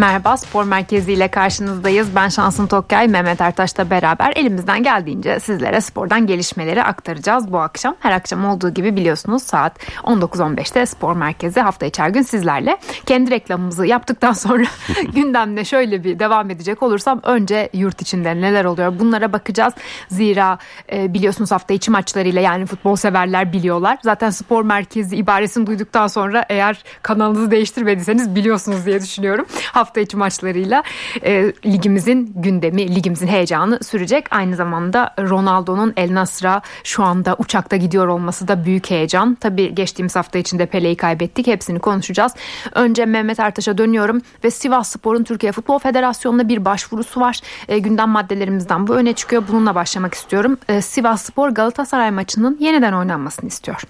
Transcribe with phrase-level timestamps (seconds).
[0.00, 2.14] Merhaba Spor Merkezi ile karşınızdayız.
[2.14, 7.96] Ben Şansın Tokkay, Mehmet Ertaş'la beraber elimizden geldiğince sizlere spordan gelişmeleri aktaracağız bu akşam.
[8.00, 12.78] Her akşam olduğu gibi biliyorsunuz saat 19.15'te Spor Merkezi hafta içi her gün sizlerle.
[13.06, 14.64] Kendi reklamımızı yaptıktan sonra
[15.14, 19.74] gündemle şöyle bir devam edecek olursam önce yurt içinde neler oluyor bunlara bakacağız.
[20.08, 20.58] Zira
[20.92, 23.98] e, biliyorsunuz hafta içi maçlarıyla yani futbol severler biliyorlar.
[24.02, 29.46] Zaten Spor Merkezi ibaresini duyduktan sonra eğer kanalınızı değiştirmediyseniz biliyorsunuz diye düşünüyorum.
[29.72, 30.82] Hafta içi maçlarıyla
[31.24, 34.26] e, ligimizin gündemi, ligimizin heyecanı sürecek.
[34.30, 39.34] Aynı zamanda Ronaldo'nun El Nasr'a şu anda uçakta gidiyor olması da büyük heyecan.
[39.34, 41.46] Tabii geçtiğimiz hafta içinde Pele'yi kaybettik.
[41.46, 42.34] Hepsini konuşacağız.
[42.74, 47.40] Önce Mehmet Ertaş'a dönüyorum ve Sivas Spor'un Türkiye Futbol Federasyonu'na bir başvurusu var.
[47.68, 49.42] E, gündem maddelerimizden bu öne çıkıyor.
[49.48, 50.58] Bununla başlamak istiyorum.
[50.68, 53.82] E, Sivas Spor Galatasaray maçının yeniden oynanmasını istiyor.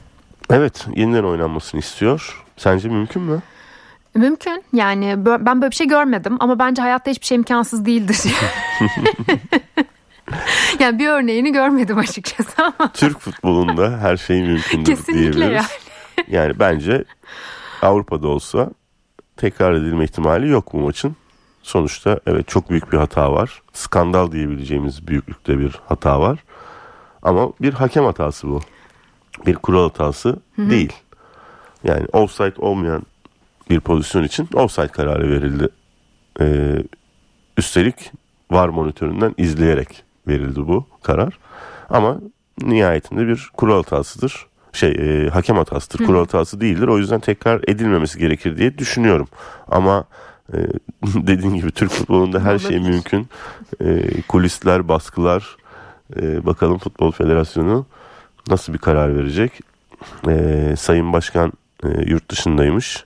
[0.51, 2.45] Evet yeniden oynanmasını istiyor.
[2.57, 3.43] Sence mümkün mü?
[4.14, 8.19] Mümkün yani ben böyle bir şey görmedim ama bence hayatta hiçbir şey imkansız değildir.
[10.78, 12.92] yani bir örneğini görmedim açıkçası ama.
[12.92, 15.52] Türk futbolunda her şey mümkündür Kesinlikle diyebiliriz.
[15.52, 15.67] Yani.
[16.28, 17.05] yani bence
[17.83, 18.70] Avrupa'da olsa
[19.36, 21.17] tekrar edilme ihtimali yok bu maçın.
[21.62, 23.62] Sonuçta evet çok büyük bir hata var.
[23.72, 26.39] Skandal diyebileceğimiz büyüklükte bir hata var.
[27.22, 28.61] Ama bir hakem hatası bu.
[29.47, 30.70] Bir kural hatası Hı-hı.
[30.70, 30.92] değil.
[31.84, 33.02] Yani offside olmayan
[33.71, 35.69] bir pozisyon için offside kararı verildi.
[36.41, 36.83] Ee,
[37.57, 38.13] üstelik
[38.51, 41.39] var monitöründen izleyerek verildi bu karar.
[41.91, 42.21] Ama
[42.63, 44.47] nihayetinde bir kural hatasıdır.
[44.73, 46.01] Şey e, hakem hatasıdır.
[46.01, 46.07] Hı.
[46.07, 46.89] Kural hatası değildir.
[46.89, 49.29] O yüzden tekrar edilmemesi gerekir diye düşünüyorum.
[49.69, 50.05] Ama
[50.53, 50.57] e,
[51.05, 53.29] dediğin gibi Türk futbolunda her şey mümkün.
[53.81, 55.57] E, kulisler, baskılar.
[56.17, 57.87] E, bakalım Futbol Federasyonu
[58.48, 59.61] nasıl bir karar verecek?
[60.29, 61.53] E, Sayın Başkan
[61.85, 63.05] e, yurt dışındaymış.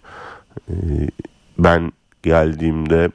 [0.70, 0.74] Ee,
[1.58, 3.10] ben geldiğimde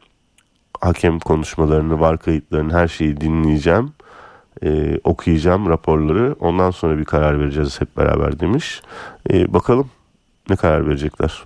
[0.81, 3.93] hakem konuşmalarını, var kayıtlarını her şeyi dinleyeceğim.
[4.63, 6.35] Ee, okuyacağım raporları.
[6.39, 8.81] Ondan sonra bir karar vereceğiz hep beraber demiş.
[9.31, 9.89] Ee, bakalım
[10.49, 11.43] ne karar verecekler.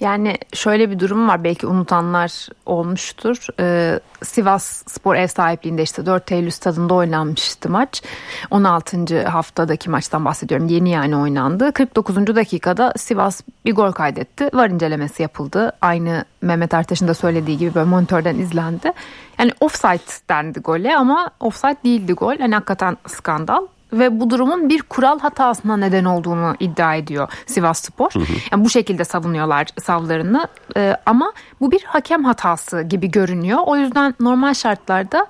[0.00, 3.46] Yani şöyle bir durum var belki unutanlar olmuştur.
[3.60, 8.02] Ee, Sivas Spor ev sahipliğinde işte 4 Eylül stadında oynanmıştı maç.
[8.50, 9.28] 16.
[9.28, 10.68] haftadaki maçtan bahsediyorum.
[10.68, 11.72] Yeni yani oynandı.
[11.72, 12.16] 49.
[12.16, 14.50] dakikada Sivas bir gol kaydetti.
[14.54, 15.72] Var incelemesi yapıldı.
[15.80, 18.92] Aynı Mehmet Ertaş'ın da söylediği gibi böyle monitörden izlendi.
[19.38, 22.38] Yani offside dendi gole ama offside değildi gol.
[22.38, 28.10] Hani hakikaten skandal ve bu durumun bir kural hatasına neden olduğunu iddia ediyor Sivas Spor.
[28.12, 28.24] Hı hı.
[28.52, 33.58] Yani bu şekilde savunuyorlar savlarını ee, ama bu bir hakem hatası gibi görünüyor.
[33.66, 35.26] O yüzden normal şartlarda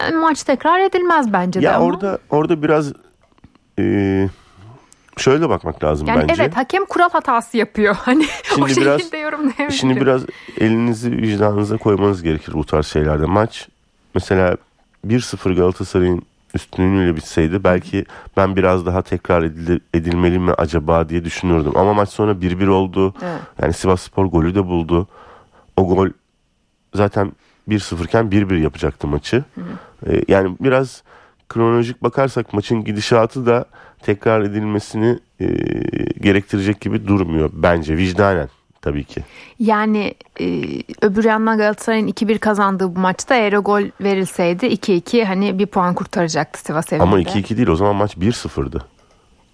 [0.00, 1.74] yani maç tekrar edilmez bence ya de.
[1.74, 2.92] Ya orada orada biraz
[3.78, 4.28] e,
[5.16, 6.42] şöyle bakmak lazım yani bence.
[6.42, 7.96] Evet hakem kural hatası yapıyor.
[8.04, 9.70] Hani şimdi o şekilde biraz, yorumlayabilirim.
[9.70, 10.22] Şimdi biraz
[10.58, 13.26] elinizi vicdanınıza koymanız gerekir bu tarz şeylerde.
[13.26, 13.68] Maç
[14.14, 14.56] mesela
[15.06, 16.22] 1-0 Galatasaray'ın
[16.54, 18.04] üstünlüğüyle bitseydi belki
[18.36, 19.42] ben biraz daha tekrar
[19.94, 21.72] edilmeli mi acaba diye düşünürdüm.
[21.76, 23.14] Ama maç sonra 1-1 oldu.
[23.22, 23.40] Evet.
[23.62, 25.08] Yani Sivas Spor golü de buldu.
[25.76, 26.08] O gol
[26.94, 27.32] zaten
[27.68, 29.44] 1-0 iken 1-1 yapacaktı maçı.
[29.54, 30.12] Hı hı.
[30.12, 31.02] Ee, yani biraz
[31.48, 33.64] kronolojik bakarsak maçın gidişatı da
[34.02, 35.46] tekrar edilmesini e,
[36.20, 38.48] gerektirecek gibi durmuyor bence vicdanen
[38.82, 39.24] tabii ki.
[39.58, 40.46] Yani e,
[41.02, 45.94] öbür yandan Galatasaray'ın 2-1 kazandığı bu maçta eğer o gol verilseydi 2-2 hani bir puan
[45.94, 47.02] kurtaracaktı Sivas evinde.
[47.02, 48.86] Ama 2-2 değil o zaman maç 1-0'dı.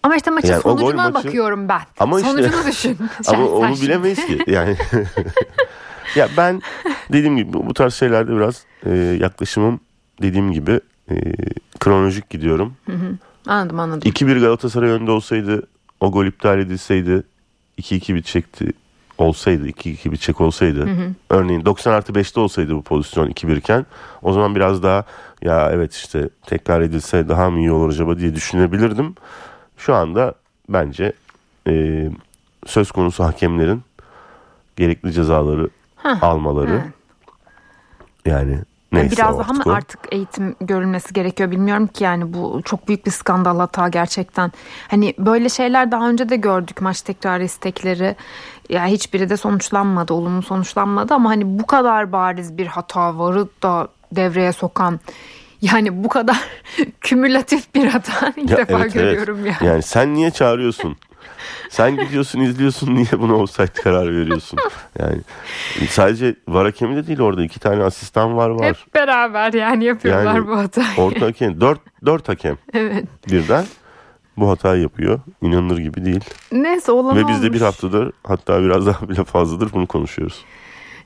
[0.03, 1.27] Ama işte maçın yani sonucuna maçı...
[1.27, 1.81] bakıyorum ben.
[1.99, 2.99] Ama işte, Sonucunu düşün.
[3.27, 4.39] ama onu bilemeyiz ki.
[4.47, 4.77] Yani
[6.17, 6.63] ya ben
[7.13, 9.81] dediğim gibi bu tarz şeylerde biraz e, yaklaşımım
[10.23, 11.15] dediğim gibi e,
[11.81, 12.75] kronolojik gidiyorum.
[12.87, 13.19] Hı hı.
[13.47, 14.11] Anladım anladım.
[14.11, 15.67] 2-1 Galatasaray önde olsaydı
[16.01, 17.23] o gol iptal edilseydi
[17.79, 18.73] 2-2 bitecekti
[19.19, 21.11] olsaydı 2-2 bir çek olsaydı hı hı.
[21.31, 23.87] örneğin 90 artı 5'te olsaydı bu pozisyon 2-1 iken
[24.23, 25.05] o zaman biraz daha
[25.43, 29.15] ya evet işte tekrar edilse daha mı iyi olur acaba diye düşünebilirdim.
[29.77, 30.35] Şu anda
[30.69, 31.13] bence
[31.69, 32.07] e,
[32.67, 33.83] söz konusu hakemlerin
[34.77, 36.93] gerekli cezaları Heh, almaları evet.
[38.27, 38.59] yani
[38.93, 43.11] Neyse Biraz daha mı artık eğitim görülmesi gerekiyor bilmiyorum ki yani bu çok büyük bir
[43.11, 44.53] skandal hata gerçekten.
[44.89, 48.05] Hani böyle şeyler daha önce de gördük maç tekrarı istekleri.
[48.05, 48.17] Ya
[48.69, 53.89] yani hiçbiri de sonuçlanmadı, olumlu sonuçlanmadı ama hani bu kadar bariz bir hata varı da
[54.13, 55.01] devreye sokan
[55.61, 56.41] yani bu kadar
[57.01, 59.55] kümülatif bir hata ilk ya defa evet, görüyorum evet.
[59.61, 59.71] yani.
[59.71, 60.97] Yani sen niye çağırıyorsun?
[61.71, 64.59] Sen gidiyorsun izliyorsun niye buna offside karar veriyorsun?
[64.99, 65.21] Yani
[65.89, 68.67] sadece var hakemi de değil orada iki tane asistan var var.
[68.67, 70.87] Hep beraber yani yapıyorlar yani, bu hatayı.
[70.99, 73.05] Orta hakem dört, dört hakem evet.
[73.31, 73.65] birden
[74.37, 75.21] bu hatayı yapıyor.
[75.43, 76.25] İnanılır gibi değil.
[76.53, 80.45] Neyse olan Ve biz de bir haftadır hatta biraz daha bile fazladır bunu konuşuyoruz.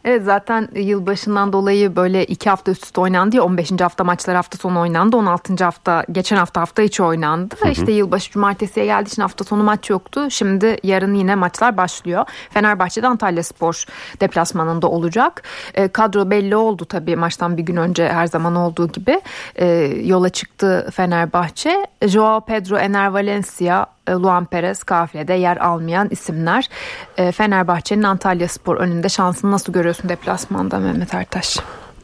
[0.04, 3.70] Evet zaten yılbaşından dolayı böyle iki hafta üst üste oynandı ya 15.
[3.80, 5.64] hafta maçlar hafta sonu oynandı 16.
[5.64, 7.54] hafta geçen hafta hafta içi oynandı.
[7.60, 7.70] Hı hı.
[7.70, 10.30] İşte yılbaşı cumartesiye geldiği için hafta sonu maç yoktu.
[10.30, 12.24] Şimdi yarın yine maçlar başlıyor.
[12.50, 13.84] Fenerbahçe'de Antalya Spor
[14.20, 15.42] deplasmanında olacak.
[15.74, 19.20] E, kadro belli oldu tabii maçtan bir gün önce her zaman olduğu gibi.
[19.56, 19.66] E,
[20.04, 21.86] yola çıktı Fenerbahçe.
[22.02, 26.68] Joao Pedro, Ener Valencia, Luan Perez kafilede yer almayan isimler.
[27.16, 31.58] E, Fenerbahçe'nin Antalya Spor önünde şansını nasıl görüyorsun deplasmanda Mehmet Ertaş?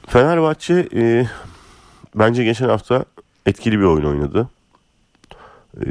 [0.06, 1.26] Fenerbahçe e,
[2.14, 3.04] bence geçen hafta
[3.46, 4.48] etkili bir oyun oynadı.
[5.80, 5.86] E,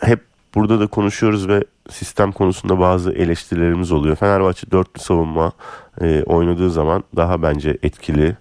[0.00, 0.20] hep
[0.54, 4.16] burada da konuşuyoruz ve sistem konusunda bazı eleştirilerimiz oluyor.
[4.16, 5.52] Fenerbahçe dörtlü savunma
[6.00, 8.36] e, oynadığı zaman daha bence etkili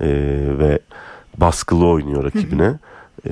[0.00, 0.08] e,
[0.58, 0.78] ve
[1.36, 2.78] baskılı oynuyor rakibine.
[3.26, 3.30] E,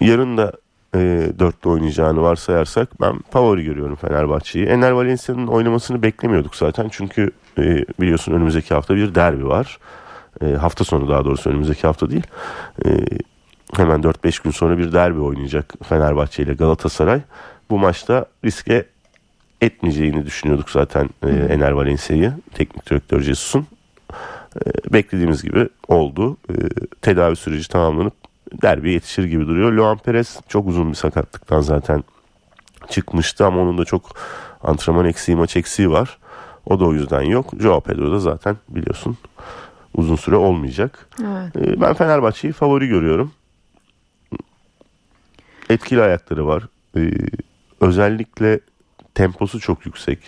[0.00, 0.52] yarın da
[0.94, 4.66] e, oynayacağını varsayarsak ben favori görüyorum Fenerbahçe'yi.
[4.66, 6.88] Ener Valencia'nın oynamasını beklemiyorduk zaten.
[6.92, 9.78] Çünkü e, biliyorsun önümüzdeki hafta bir derbi var.
[10.42, 12.26] E, hafta sonu daha doğrusu önümüzdeki hafta değil.
[12.86, 12.88] E,
[13.76, 17.20] hemen 4-5 gün sonra bir derbi oynayacak Fenerbahçe ile Galatasaray.
[17.70, 18.84] Bu maçta riske
[19.60, 23.66] etmeyeceğini düşünüyorduk zaten e, Ener Valencia'yı teknik direktör Jesus'un.
[24.66, 26.36] E, beklediğimiz gibi oldu.
[26.50, 26.54] E,
[27.02, 28.23] tedavi süreci tamamlanıp
[28.62, 29.72] derbi yetişir gibi duruyor.
[29.72, 32.04] Luan Perez çok uzun bir sakatlıktan zaten
[32.88, 34.16] çıkmıştı ama onun da çok
[34.62, 36.18] antrenman eksiği maç eksiği var.
[36.66, 37.52] O da o yüzden yok.
[37.60, 39.16] Joao Pedro da zaten biliyorsun
[39.94, 41.08] uzun süre olmayacak.
[41.20, 41.56] Evet.
[41.56, 43.32] Ee, ben Fenerbahçe'yi favori görüyorum.
[45.70, 46.62] Etkili ayakları var.
[46.96, 47.10] Ee,
[47.80, 48.60] özellikle
[49.14, 50.18] temposu çok yüksek.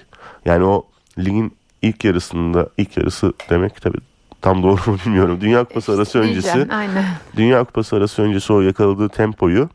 [0.44, 0.86] Yani o
[1.18, 3.98] ligin ilk yarısında ilk yarısı demek tabii
[4.40, 5.38] tam doğru mu bilmiyorum.
[5.40, 7.04] Dünya Kupası arası öncesi aynen.
[7.36, 9.68] Dünya Kupası arası öncesi o yakaladığı tempoyu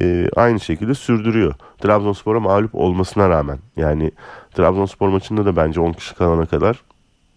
[0.00, 1.54] e, aynı şekilde sürdürüyor.
[1.78, 3.58] Trabzonspor'a mağlup olmasına rağmen.
[3.76, 4.10] Yani
[4.54, 6.82] Trabzonspor maçında da bence 10 kişi kalana kadar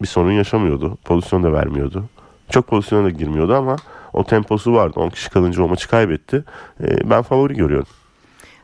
[0.01, 0.97] bir sorun yaşamıyordu.
[1.05, 2.03] Pozisyon da vermiyordu.
[2.49, 3.75] Çok pozisyona da girmiyordu ama
[4.13, 4.99] o temposu vardı.
[4.99, 6.43] 10 kişi kalınca o maçı kaybetti.
[6.83, 7.87] E, ben favori görüyorum.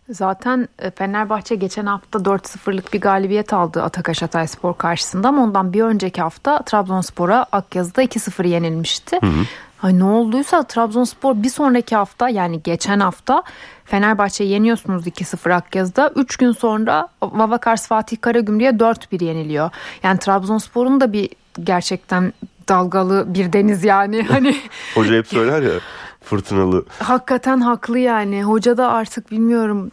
[0.09, 5.81] Zaten e, Fenerbahçe geçen hafta 4-0'lık bir galibiyet aldı Atakaş Hatayspor karşısında ama ondan bir
[5.81, 9.19] önceki hafta Trabzonspor'a Akyazı'da 2-0 yenilmişti.
[9.21, 9.45] Hı hı.
[9.83, 13.43] Ay ne olduysa Trabzonspor bir sonraki hafta yani geçen hafta
[13.85, 16.11] Fenerbahçe'yi yeniyorsunuz 2-0 Akyazı'da.
[16.15, 19.69] 3 gün sonra Vavakars Fatih Karagümrük'e 4-1 yeniliyor.
[20.03, 21.29] Yani Trabzonspor'un da bir
[21.63, 22.33] gerçekten
[22.69, 24.23] dalgalı bir deniz yani.
[24.29, 24.55] Hani
[24.95, 25.79] Hoca hep söyler ya
[26.21, 26.85] fırtınalı.
[26.99, 28.43] Hakikaten haklı yani.
[28.43, 29.91] Hoca da artık bilmiyorum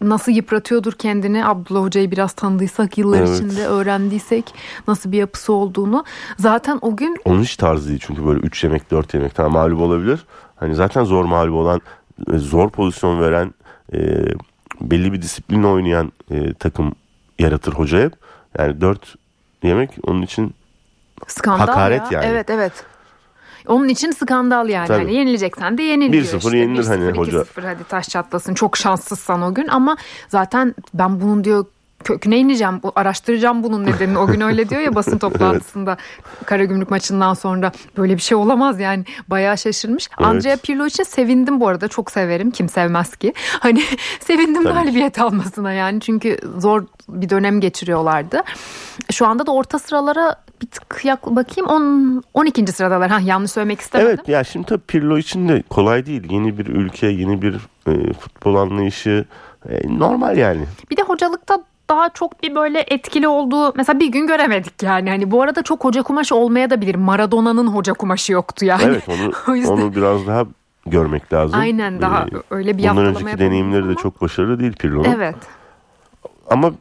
[0.00, 1.46] nasıl yıpratıyordur kendini?
[1.46, 3.28] Abdullah Hoca'yı biraz tanıdıysak yıllar evet.
[3.28, 4.54] içinde öğrendiysek
[4.88, 6.04] nasıl bir yapısı olduğunu.
[6.38, 9.80] Zaten o gün onun hiç tarzı değil çünkü böyle 3 yemek 4 yemek tamam mağlup
[9.80, 10.26] olabilir.
[10.56, 11.80] Hani zaten zor mağlup olan
[12.32, 13.54] e, zor pozisyon veren
[13.92, 13.98] e,
[14.80, 16.92] belli bir disiplinle oynayan e, takım
[17.38, 18.12] yaratır hoca hep
[18.58, 19.14] yani 4
[19.62, 20.54] yemek onun için
[21.26, 22.22] Skandal hakaret ya.
[22.22, 22.32] yani.
[22.32, 22.72] Evet evet
[23.68, 24.86] onun için skandal yani.
[24.88, 24.98] Tabii.
[24.98, 26.56] yani yenileceksen de yenil 1-0 işte.
[26.56, 27.38] yenilir 1-0, hani 2-0, hoca.
[27.38, 28.54] 2-0 hadi taş çatlasın.
[28.54, 29.96] Çok şanssızsan o gün ama
[30.28, 31.64] zaten ben bunun diyor
[32.04, 34.18] köküne ineceğim, bu, araştıracağım bunun nedenini.
[34.18, 36.46] O gün öyle diyor ya basın toplantısında evet.
[36.46, 39.04] Karagümrük maçından sonra böyle bir şey olamaz yani.
[39.28, 40.08] Bayağı şaşırmış.
[40.18, 40.28] Evet.
[40.28, 41.88] Andrea Pirlo için sevindim bu arada.
[41.88, 42.50] Çok severim.
[42.50, 43.32] Kim sevmez ki.
[43.60, 43.82] Hani
[44.20, 44.74] sevindim Tabii.
[44.74, 46.00] galibiyet almasına yani.
[46.00, 48.42] Çünkü zor bir dönem geçiriyorlardı.
[49.12, 52.66] Şu anda da orta sıralara bir tık yak bakayım 10 12.
[52.66, 53.10] sıradalar.
[53.10, 54.14] Ha yanlış söylemek istemedim.
[54.14, 56.22] Evet ya şimdi tabii Pirlo için de kolay değil.
[56.30, 57.54] Yeni bir ülke, yeni bir
[57.86, 59.24] e, futbol anlayışı
[59.68, 60.64] e, normal yani.
[60.90, 65.10] Bir de hocalıkta daha çok bir böyle etkili olduğu mesela bir gün göremedik yani.
[65.10, 66.94] Hani bu arada çok hoca kumaşı olmaya da bilir.
[66.94, 68.82] Maradona'nın hoca kumaşı yoktu yani.
[68.84, 69.72] Evet onu yüzden...
[69.72, 70.44] onu biraz daha
[70.86, 71.60] görmek lazım.
[71.60, 73.90] Aynen daha ee, öyle bir Bundan önceki deneyimleri ama.
[73.90, 75.04] de çok başarılı değil Pirlo'nun.
[75.04, 75.36] Evet.
[76.50, 76.72] Ama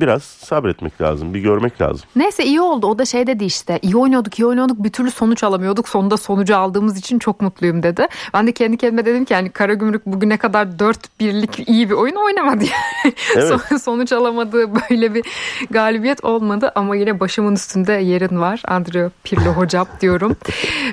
[0.00, 1.34] biraz sabretmek lazım.
[1.34, 2.08] Bir görmek lazım.
[2.16, 2.86] Neyse iyi oldu.
[2.86, 3.78] O da şey dedi işte.
[3.82, 4.84] iyi oynuyorduk, iyi oynuyorduk.
[4.84, 5.88] Bir türlü sonuç alamıyorduk.
[5.88, 8.06] Sonunda sonucu aldığımız için çok mutluyum dedi.
[8.34, 12.14] Ben de kendi kendime dedim ki yani Karagümrük bugüne kadar 4 birlik iyi bir oyun
[12.14, 13.14] oynamadı yani.
[13.36, 13.82] Evet.
[13.82, 15.24] sonuç alamadığı böyle bir
[15.70, 18.62] galibiyet olmadı ama yine başımın üstünde yerin var.
[18.68, 20.36] Andrea Pirlo hocam diyorum.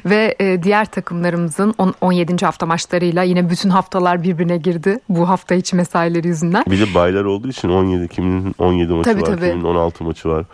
[0.05, 2.45] Ve e, diğer takımlarımızın 10, 17.
[2.45, 4.99] hafta maçlarıyla yine bütün haftalar birbirine girdi.
[5.09, 6.63] Bu hafta içi mesaileri yüzünden.
[6.69, 9.49] Bir de baylar olduğu için 17 kimin 17 maçı tabii, var, tabii.
[9.49, 10.45] kimin 16 maçı var.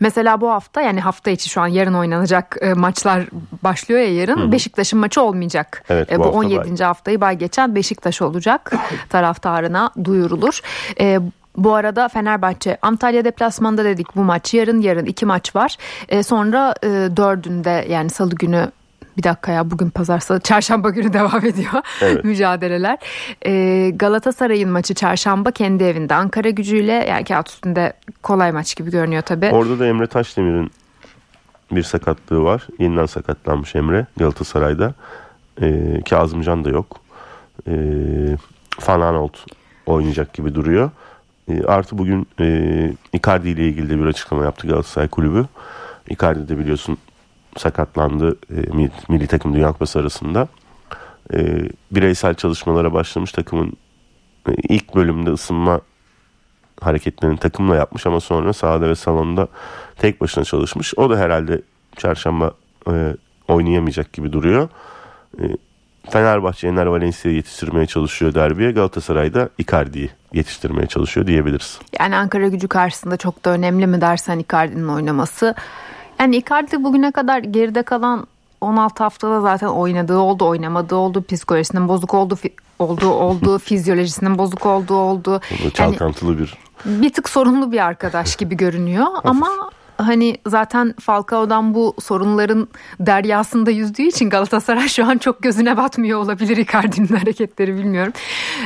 [0.00, 3.24] Mesela bu hafta yani hafta içi şu an yarın oynanacak e, maçlar
[3.62, 4.36] başlıyor ya yarın.
[4.36, 4.52] Hı-hı.
[4.52, 5.84] Beşiktaş'ın maçı olmayacak.
[5.88, 6.78] Evet, bu, e, bu hafta 17.
[6.78, 6.86] Bay.
[6.86, 8.72] haftayı bay geçen Beşiktaş olacak.
[9.08, 10.60] Taraftarına duyurulur.
[11.00, 11.20] E,
[11.56, 15.76] bu arada Fenerbahçe Antalya deplasmanda dedik bu maç yarın yarın iki maç var.
[16.08, 18.70] E, sonra e, dördünde yani salı günü
[19.16, 22.24] bir dakika ya bugün pazar salı çarşamba günü devam ediyor evet.
[22.24, 22.98] mücadeleler.
[23.46, 27.92] Ee, Galatasaray'ın maçı çarşamba kendi evinde Ankara gücüyle yani kağıt üstünde
[28.22, 29.50] kolay maç gibi görünüyor tabii.
[29.52, 30.70] Orada da Emre Taşdemir'in
[31.72, 32.66] bir sakatlığı var.
[32.78, 34.94] Yeniden sakatlanmış Emre Galatasaray'da.
[35.62, 37.00] E, Kazımcan da yok.
[37.68, 37.72] E,
[38.88, 39.36] Van Aanholt
[39.86, 40.90] oynayacak gibi duruyor.
[41.48, 45.46] E, artı bugün e, Icardi ile ilgili de bir açıklama yaptı Galatasaray Kulübü.
[46.08, 46.98] Icardi de biliyorsun
[47.56, 50.48] sakatlandı e, milli, milli takım Dünya Kupası arasında.
[51.34, 53.72] E, bireysel çalışmalara başlamış takımın
[54.48, 55.80] e, ilk bölümde ısınma
[56.80, 59.48] hareketlerini takımla yapmış ama sonra sahada ve salonda
[59.98, 60.94] tek başına çalışmış.
[60.96, 61.62] O da herhalde
[61.96, 62.52] çarşamba
[62.90, 63.16] e,
[63.48, 64.68] oynayamayacak gibi duruyor.
[65.38, 65.42] E,
[66.10, 68.72] Fenerbahçe Ener Valencia'yı yetiştirmeye çalışıyor derbiye.
[68.72, 71.78] Galatasaray'da Icardi'yi yetiştirmeye çalışıyor diyebiliriz.
[72.00, 75.54] Yani Ankara gücü karşısında çok da önemli mi dersen Icardi'nin oynaması.
[76.22, 78.26] Yani Icardi bugüne kadar geride kalan
[78.60, 82.38] 16 haftada zaten oynadığı oldu, oynamadığı oldu, psikolojisinin bozuk oldu,
[82.78, 85.40] olduğu oldu, fizyolojisinin bozuk olduğu oldu.
[85.74, 89.48] Çalkantılı yani, bir bir tık sorunlu bir arkadaş gibi görünüyor ama
[89.96, 92.68] hani zaten Falcao'dan bu sorunların
[93.00, 98.12] deryasında yüzdüğü için Galatasaray şu an çok gözüne batmıyor olabilir Icardi'nin hareketleri bilmiyorum.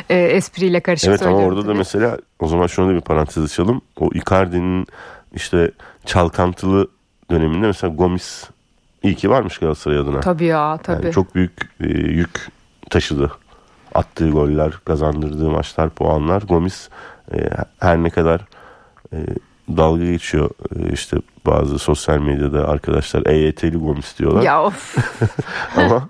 [0.09, 1.71] E, espriyle karışık Evet ama orada tabii.
[1.71, 3.81] da mesela o zaman şunu da bir parantez açalım.
[4.01, 4.87] O Icardi'nin
[5.35, 5.71] işte
[6.07, 6.96] çalkantılı
[7.31, 8.45] döneminde mesela Gomis
[9.03, 10.21] iyi ki varmış Galatasaray adına.
[10.21, 11.05] Tabii ya tabii.
[11.05, 12.49] Yani çok büyük e, yük
[12.91, 13.33] taşıdı.
[13.95, 16.43] Attığı goller, kazandırdığı maçlar, puanlar.
[16.43, 16.89] Gomis
[17.35, 18.41] e, her ne kadar
[19.13, 19.17] e,
[19.77, 21.17] dalga geçiyor e, işte
[21.47, 24.43] bazı sosyal medyada arkadaşlar EYT'li Gomis diyorlar.
[24.43, 24.97] Ya of.
[25.77, 26.09] Ama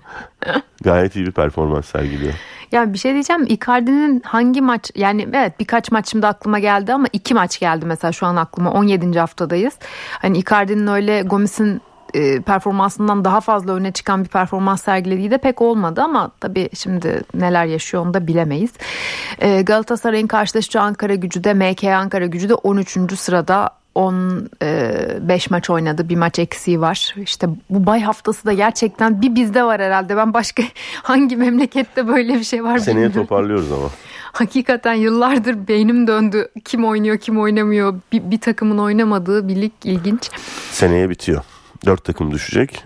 [0.81, 2.33] gayet iyi bir performans sergiliyor.
[2.71, 7.07] Ya bir şey diyeceğim Icardi'nin hangi maç yani evet birkaç maç şimdi aklıma geldi ama
[7.13, 9.19] iki maç geldi mesela şu an aklıma 17.
[9.19, 9.73] haftadayız.
[10.09, 11.81] Hani Icardi'nin öyle Gomis'in
[12.13, 17.21] e, performansından daha fazla öne çıkan bir performans sergilediği de pek olmadı ama tabii şimdi
[17.33, 18.71] neler yaşıyor onu da bilemeyiz.
[19.39, 23.19] E, Galatasaray'ın karşılaşacağı Ankara gücü de MK Ankara gücü de 13.
[23.19, 26.09] sırada 15 maç oynadı.
[26.09, 27.15] Bir maç eksiği var.
[27.17, 30.17] İşte bu bay haftası da gerçekten bir bizde var herhalde.
[30.17, 30.63] Ben başka
[31.03, 33.21] hangi memlekette böyle bir şey var Seneye bilmiyorum.
[33.21, 33.89] toparlıyoruz ama.
[34.31, 36.47] Hakikaten yıllardır beynim döndü.
[36.65, 37.99] Kim oynuyor, kim oynamıyor.
[38.11, 40.29] Bir, bir takımın oynamadığı bir lig ilginç.
[40.71, 41.41] Seneye bitiyor.
[41.85, 42.83] Dört takım düşecek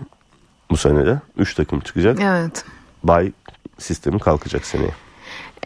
[0.70, 1.20] bu senede.
[1.36, 2.18] Üç takım çıkacak.
[2.22, 2.64] Evet.
[3.04, 3.32] Bay
[3.78, 4.90] sistemi kalkacak seneye.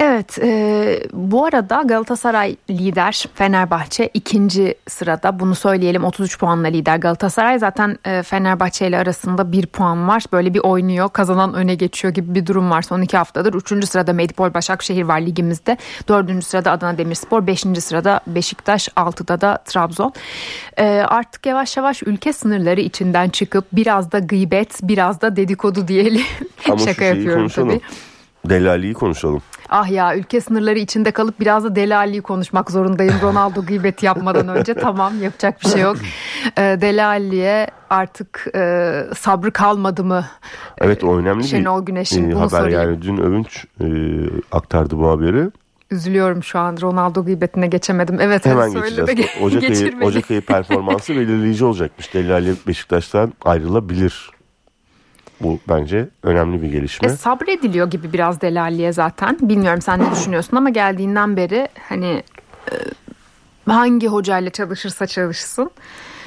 [0.00, 5.40] Evet e, bu arada Galatasaray lider Fenerbahçe ikinci sırada.
[5.40, 6.96] Bunu söyleyelim 33 puanla lider.
[6.96, 10.24] Galatasaray zaten e, Fenerbahçe ile arasında bir puan var.
[10.32, 13.54] Böyle bir oynuyor kazanan öne geçiyor gibi bir durum var son iki haftadır.
[13.54, 15.76] Üçüncü sırada Medipol Başakşehir var ligimizde.
[16.08, 17.46] Dördüncü sırada Adana Demirspor.
[17.46, 20.12] Beşinci sırada Beşiktaş altıda da Trabzon.
[20.76, 26.22] E, artık yavaş yavaş ülke sınırları içinden çıkıp biraz da gıybet biraz da dedikodu diyelim.
[26.84, 27.68] Şaka yapıyorum konuşalım.
[27.68, 27.80] tabii.
[28.50, 29.42] Delali'yi konuşalım.
[29.68, 34.48] Ah ya ülke sınırları içinde kalıp biraz da Deli Ali'yi konuşmak zorundayım Ronaldo gıybeti yapmadan
[34.48, 34.74] önce.
[34.80, 35.96] Tamam yapacak bir şey yok.
[36.58, 40.24] Ee, Deli Ali'ye artık e, sabrı kalmadı mı?
[40.78, 42.80] Evet o önemli Şenol bir Güneş'in e, bunu haber sorayım.
[42.80, 43.02] yani.
[43.02, 43.86] Dün Övünç e,
[44.52, 45.50] aktardı bu haberi.
[45.90, 48.20] Üzülüyorum şu an Ronaldo gıybetine geçemedim.
[48.20, 49.42] Evet Hemen hadi söyle de geçeceğiz.
[49.42, 49.96] Ocak ayı.
[50.02, 52.14] Ocak ayı performansı belirleyici olacakmış.
[52.14, 54.30] Deli Ali Beşiktaş'tan ayrılabilir.
[55.40, 57.08] Bu bence önemli bir gelişme.
[57.08, 59.38] E, sabrediliyor gibi biraz Deli Ali'ye zaten.
[59.40, 62.22] Bilmiyorum sen ne düşünüyorsun ama geldiğinden beri hani
[62.72, 62.74] e,
[63.66, 65.70] hangi hocayla çalışırsa çalışsın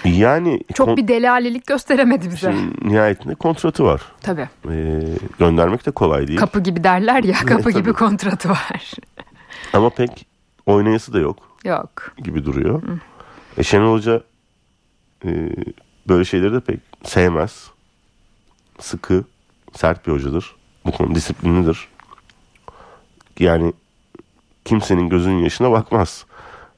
[0.05, 2.51] yani çok bir Deli Ali'lik gösteremedi bize.
[2.51, 4.01] Şimdi nihayetinde kontratı var.
[4.21, 4.49] Tabii.
[4.69, 5.01] Ee,
[5.39, 6.39] göndermek de kolay değil.
[6.39, 8.91] Kapı gibi derler ya kapı gibi kontratı var.
[9.73, 10.27] Ama pek
[10.65, 12.13] oynayası da yok Yok.
[12.17, 12.81] gibi duruyor.
[13.57, 14.21] E, Şenol Hoca
[15.25, 15.29] e,
[16.07, 17.67] böyle şeyleri de pek sevmez.
[18.79, 19.23] Sıkı,
[19.75, 20.55] sert bir hocadır.
[20.85, 21.87] Bu konu disiplinlidir.
[23.39, 23.73] Yani
[24.65, 26.25] kimsenin gözünün yaşına bakmaz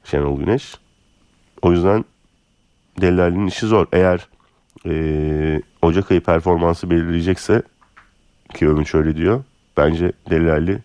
[0.04, 0.74] Şenol Güneş.
[1.62, 2.04] O yüzden
[3.00, 3.86] Delali'nin işi zor.
[3.92, 4.28] Eğer
[4.86, 7.62] e, Ocak ayı performansı belirleyecekse
[8.54, 9.44] ki Övünç şöyle diyor.
[9.76, 10.78] Bence Delali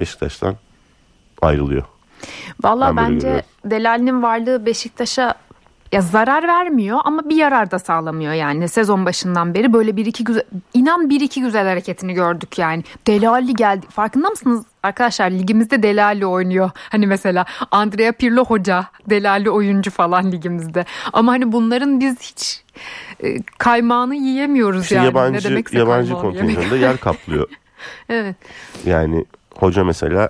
[0.00, 0.56] Beşiktaş'tan
[1.42, 1.82] ayrılıyor.
[2.62, 3.42] Böyle bence.
[3.64, 5.34] Delali'nin varlığı Beşiktaş'a
[5.92, 8.68] ya zarar vermiyor ama bir yarar da sağlamıyor yani.
[8.68, 10.42] Sezon başından beri böyle bir iki güzel
[10.74, 12.84] inan bir iki güzel hareketini gördük yani.
[13.06, 13.86] Delali geldi.
[13.90, 14.64] Farkında mısınız?
[14.82, 16.70] Arkadaşlar ligimizde Delali oynuyor.
[16.74, 20.84] Hani mesela Andrea Pirlo hoca Delali oyuncu falan ligimizde.
[21.12, 22.62] Ama hani bunların biz hiç
[23.22, 25.02] e, kaymağını yiyemiyoruz İşte yani.
[25.02, 27.48] Ne yabancı demekse yabancı kontenjanında yer kaplıyor.
[28.08, 28.36] evet.
[28.86, 29.24] Yani
[29.54, 30.28] hoca mesela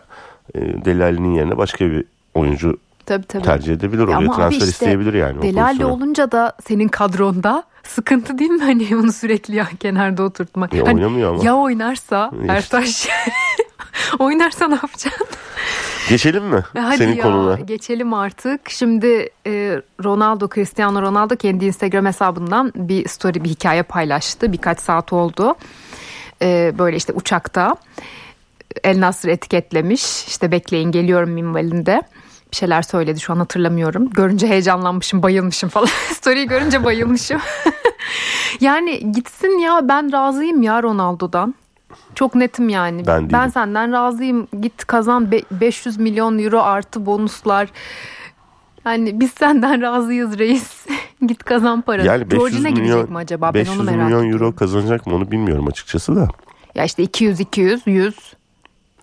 [0.54, 3.42] e, Delali'nin yerine başka bir oyuncu tabii tabii.
[3.42, 4.02] tercih edebilir.
[4.02, 5.34] Oraya Ama transfer işte isteyebilir yani.
[5.40, 5.92] pozisyona.
[5.92, 10.75] olunca da senin kadronda sıkıntı değil mi hani onu sürekli ya kenarda oturtmak.
[10.75, 11.44] Ya Hani oynamıyor ama.
[11.44, 12.52] Ya oynarsa İşte.
[12.52, 13.08] Ertaş
[14.18, 15.26] Oynarsa ne yapacaksın?
[16.08, 17.54] Geçelim mi Hadi senin ya, konuna?
[17.54, 18.70] Geçelim artık.
[18.70, 24.52] Şimdi e, Ronaldo, Cristiano Ronaldo kendi Instagram hesabından bir story, bir hikaye paylaştı.
[24.52, 25.54] Birkaç saat oldu.
[26.42, 27.76] E, böyle işte uçakta
[28.84, 30.25] El Nasr etiketlemiş.
[30.28, 32.02] İşte bekleyin geliyorum minvalinde.
[32.52, 34.10] Bir şeyler söyledi şu an hatırlamıyorum.
[34.10, 35.86] Görünce heyecanlanmışım, bayılmışım falan.
[36.12, 37.40] Story'i görünce bayılmışım.
[38.60, 41.54] yani gitsin ya ben razıyım ya Ronaldo'dan.
[42.14, 43.06] Çok netim yani.
[43.06, 43.50] Ben değilim.
[43.54, 44.48] senden razıyım.
[44.60, 47.68] Git kazan Be- 500 milyon euro artı bonuslar.
[48.86, 50.86] Yani biz senden razıyız reis.
[51.26, 52.06] Git kazan paranı.
[52.06, 53.54] Yani 500 Georgina gidecek milyon, mi acaba?
[53.54, 54.42] 500 ben onu merak milyon ediyorum.
[54.46, 56.28] euro kazanacak mı onu bilmiyorum açıkçası da.
[56.74, 58.14] Ya işte 200 200 100.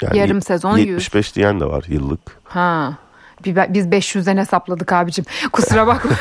[0.01, 0.87] Yani Yarım sezon 100.
[0.87, 2.39] 75 diyen de var yıllık.
[2.43, 2.97] Ha.
[3.45, 5.25] Biz 500'den hesapladık abicim.
[5.51, 6.11] Kusura bakma.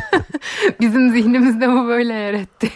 [0.80, 2.70] Bizim zihnimizde bu böyle yer etti.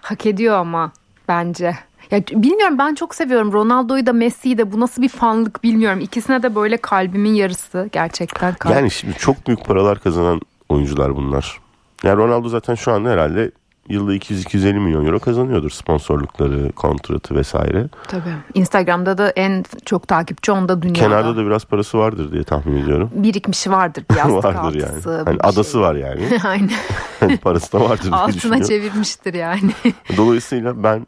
[0.00, 0.92] Hak ediyor ama
[1.28, 1.76] bence.
[2.10, 6.00] Ya bilmiyorum ben çok seviyorum Ronaldo'yu da Messi'yi de bu nasıl bir fanlık bilmiyorum.
[6.00, 8.54] İkisine de böyle kalbimin yarısı gerçekten.
[8.54, 8.74] Kalp.
[8.74, 11.58] Yani şimdi çok büyük paralar kazanan oyuncular bunlar.
[12.02, 13.50] Yani Ronaldo zaten şu anda herhalde
[13.88, 17.88] yılda 200-250 milyon euro kazanıyordur sponsorlukları, kontratı vesaire.
[18.08, 18.34] Tabii.
[18.54, 20.98] Instagram'da da en çok takipçi onda dünyada.
[20.98, 23.10] Kenarda da biraz parası vardır diye tahmin ediyorum.
[23.14, 24.90] birikmişi vardır bir yastık vardır yani.
[24.92, 25.80] altısı, Hani bir adası şey.
[25.80, 26.20] var yani.
[26.44, 27.36] Aynen.
[27.42, 29.72] parası da vardır diye Altına çevirmiştir yani.
[30.16, 31.06] Dolayısıyla ben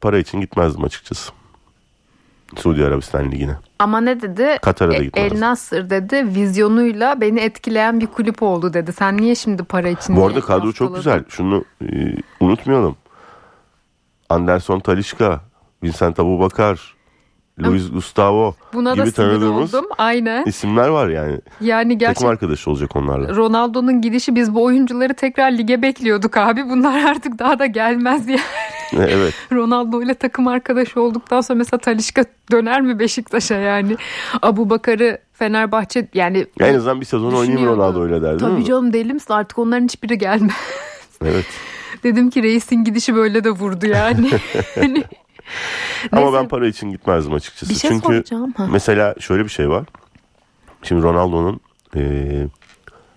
[0.00, 1.32] para için gitmezdim açıkçası.
[2.56, 3.56] Suudi Arabistan Ligi'ne.
[3.78, 4.58] Ama ne dedi?
[4.62, 5.36] Katar'a da E- gitmezdim.
[5.36, 8.92] El Nasır dedi vizyonuyla beni etkileyen bir kulüp oldu dedi.
[8.92, 11.24] Sen niye şimdi para için Bu arada kadro çok güzel.
[11.28, 11.86] Şunu e,
[12.40, 12.96] unutmayalım.
[14.28, 15.40] Anderson Talişka,
[15.82, 16.96] Vincent Abubakar,
[17.60, 19.86] Luis Gustavo Buna gibi tanıdığımız oldum.
[19.98, 20.44] Aynen.
[20.44, 21.40] isimler var yani.
[21.60, 23.36] Yani Takım gerçekten arkadaşı olacak onlarla.
[23.36, 26.68] Ronaldo'nun gidişi biz bu oyuncuları tekrar lige bekliyorduk abi.
[26.70, 28.38] Bunlar artık daha da gelmez ya.
[28.98, 29.34] Evet.
[29.52, 33.96] Ronaldo ile takım arkadaşı olduktan sonra mesela Talişka döner mi Beşiktaş'a yani?
[34.42, 37.66] Abu Bakar'ı Fenerbahçe yani En azından bir sezon oynayayım.
[37.68, 40.56] Ronaldo öyle der değil Tabii canım deli misin artık onların hiçbiri gelmez.
[41.24, 41.46] Evet.
[42.02, 44.30] Dedim ki reisin gidişi böyle de vurdu yani.
[44.74, 45.04] Hani-
[46.12, 47.70] Ama Neyse, ben para için gitmezdim açıkçası.
[47.72, 48.52] bir şey Çünkü soracağım.
[48.56, 48.66] Ha.
[48.72, 49.84] mesela şöyle bir şey var.
[50.82, 51.60] Şimdi Ronaldo'nun
[51.96, 52.02] e,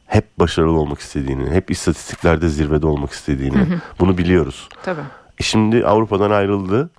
[0.05, 3.57] hep başarılı olmak istediğini, hep istatistiklerde zirvede olmak istediğini
[3.99, 4.69] bunu biliyoruz.
[4.83, 5.01] Tabii.
[5.41, 6.89] Şimdi Avrupa'dan ayrıldı.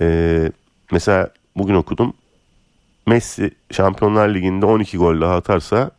[0.00, 0.52] Ee,
[0.92, 2.12] mesela bugün okudum.
[3.06, 5.90] Messi Şampiyonlar Ligi'nde 12 gol daha atarsa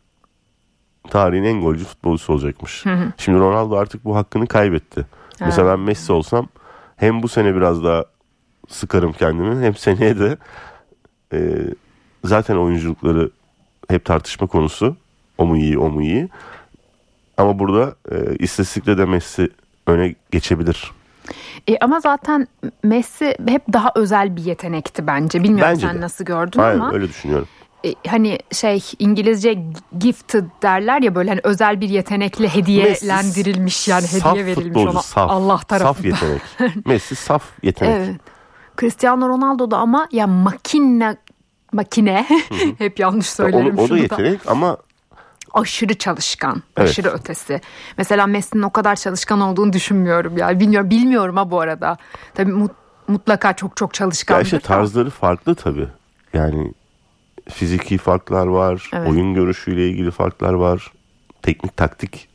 [1.10, 2.84] tarihin en golcü futbolcusu olacakmış.
[3.16, 5.06] Şimdi Ronaldo artık bu hakkını kaybetti.
[5.40, 6.48] Mesela ben Messi olsam
[6.96, 8.04] hem bu sene biraz daha
[8.68, 10.36] sıkarım kendimi hem seneye de
[11.32, 11.38] e,
[12.24, 13.30] zaten oyunculukları
[13.88, 14.96] hep tartışma konusu.
[15.38, 16.28] O mu iyi o mu iyi.
[17.36, 19.48] Ama burada e, istatistikle de Messi
[19.86, 20.92] öne geçebilir.
[21.68, 22.48] E, ama zaten
[22.82, 25.42] Messi hep daha özel bir yetenekti bence.
[25.42, 26.00] Bilmiyorum Bence sen de.
[26.00, 27.48] nasıl gördün Aynen ama öyle düşünüyorum.
[27.84, 29.58] e, hani şey İngilizce
[29.98, 35.02] gifted derler ya böyle hani özel bir yetenekle hediyelendirilmiş yani saf hediye verilmiş futbolcu, ona
[35.02, 36.10] saf, Allah tarafından.
[36.16, 36.22] Saf
[36.60, 36.86] yetenek.
[36.86, 37.96] Messi saf yetenek.
[37.96, 38.20] Evet.
[38.80, 41.16] Cristiano Ronaldo da ama ya makine
[41.72, 42.26] makine
[42.78, 43.96] hep yanlış Ya söylerim Onu, o da.
[43.98, 44.76] yetenek ama
[45.54, 46.90] Aşırı çalışkan, Evet.
[46.90, 47.60] aşırı ötesi.
[47.98, 50.60] Mesela Messi'nin o kadar çalışkan olduğunu düşünmüyorum yani.
[50.60, 51.96] Bilmiyorum, bilmiyorum ha bu arada.
[52.34, 52.74] Tabii mut-
[53.08, 54.44] mutlaka çok çok ya çalışkandır.
[54.44, 55.88] işte tarzları farklı tabii.
[56.32, 56.72] Yani
[57.48, 59.08] fiziki farklar var, Evet.
[59.08, 60.92] oyun görüşüyle ilgili farklar var,
[61.42, 62.28] teknik taktik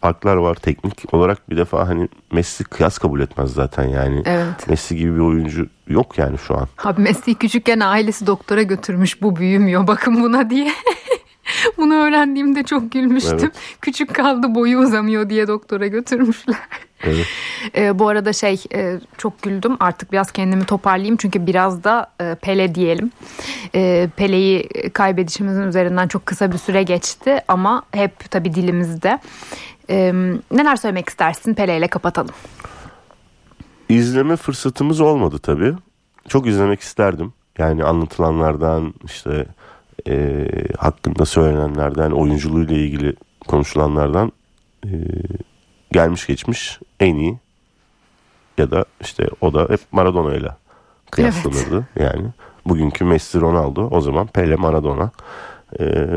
[0.00, 0.54] farklar var.
[0.54, 4.22] Teknik olarak bir defa hani Messi kıyas kabul etmez zaten yani.
[4.26, 4.68] Evet.
[4.68, 6.68] Messi gibi bir oyuncu yok yani şu an.
[6.84, 10.72] Abi Messi küçükken ailesi doktora götürmüş bu büyümüyor bakın buna diye.
[11.76, 13.38] Bunu öğrendiğimde çok gülmüştüm.
[13.40, 13.52] Evet.
[13.80, 16.56] Küçük kaldı boyu uzamıyor diye doktora götürmüşler.
[17.04, 17.26] Evet.
[17.76, 22.34] Ee, bu arada şey e, çok güldüm artık biraz kendimi toparlayayım çünkü biraz da e,
[22.34, 23.10] Pele diyelim.
[23.74, 29.18] E, Pele'yi kaybedişimizin üzerinden çok kısa bir süre geçti ama hep tabii dilimizde.
[29.90, 30.12] E,
[30.50, 32.34] neler söylemek istersin Pele ile kapatalım.
[33.88, 35.74] İzleme fırsatımız olmadı tabii.
[36.28, 37.32] Çok izlemek isterdim.
[37.58, 39.46] Yani anlatılanlardan işte
[40.08, 40.46] e,
[40.78, 43.14] hakkında söylenenlerden, oyunculuğuyla ilgili
[43.48, 44.32] konuşulanlardan
[44.84, 44.90] e,
[45.92, 47.38] gelmiş geçmiş en iyi
[48.58, 50.50] ya da işte o da hep Maradona ile
[51.10, 51.86] kıyaslanırdı.
[51.96, 52.26] Yani
[52.66, 55.10] bugünkü Messi Ronaldo o zaman Pele Maradona.
[55.80, 56.08] E,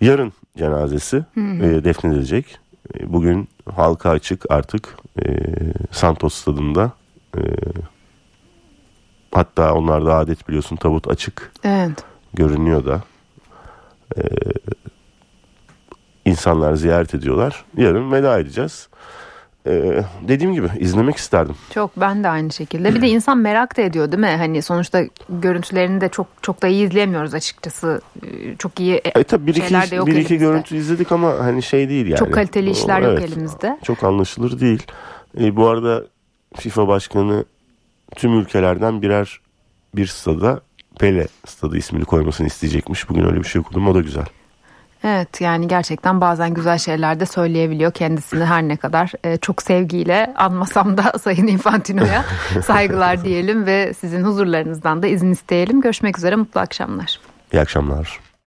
[0.00, 2.58] yarın cenazesi e, defnedilecek.
[2.94, 5.24] E, Bugün halka açık artık e,
[5.90, 6.92] Santos stadında
[7.36, 7.40] e,
[9.32, 12.04] hatta onlarda adet biliyorsun tabut açık Evet.
[12.36, 13.02] Görünüyor da
[14.16, 14.20] e,
[16.24, 17.64] insanlar ziyaret ediyorlar.
[17.76, 18.88] Yarın veda edeceğiz.
[19.66, 21.54] e, dediğim gibi izlemek isterdim.
[21.74, 22.94] Çok ben de aynı şekilde.
[22.94, 24.36] Bir de insan merak da ediyor değil mi?
[24.38, 28.00] Hani sonuçta görüntülerini de çok çok da iyi izleyemiyoruz açıkçası.
[28.26, 30.36] Ee, Çok iyi E tabi bir şeyler iki, de yok bir iki elimizde.
[30.46, 32.18] görüntü izledik ama hani şey değil yani.
[32.18, 33.78] Çok kaliteli işler O- yok evet, elimizde.
[33.82, 34.82] Çok anlaşılır değil.
[35.40, 36.04] E, bu arada
[36.56, 37.44] FIFA başkanı
[38.16, 39.40] tüm ülkelerden birer
[39.94, 40.60] bir stada
[40.98, 43.08] Pele stadı ismini koymasını isteyecekmiş.
[43.08, 44.26] Bugün öyle bir şey okudum o da güzel.
[45.04, 50.34] Evet yani gerçekten bazen güzel şeyler de söyleyebiliyor kendisini her ne kadar e, çok sevgiyle
[50.36, 52.24] anmasam da Sayın Infantino'ya
[52.66, 55.80] saygılar diyelim ve sizin huzurlarınızdan da izin isteyelim.
[55.80, 57.20] Görüşmek üzere mutlu akşamlar.
[57.52, 58.25] İyi akşamlar.